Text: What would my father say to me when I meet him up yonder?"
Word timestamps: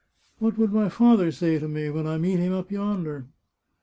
What 0.39 0.57
would 0.57 0.73
my 0.73 0.89
father 0.89 1.31
say 1.31 1.59
to 1.59 1.67
me 1.67 1.91
when 1.91 2.07
I 2.07 2.17
meet 2.17 2.39
him 2.39 2.53
up 2.53 2.71
yonder?" 2.71 3.27